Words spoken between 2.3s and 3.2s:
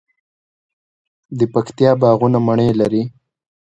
مڼې لري.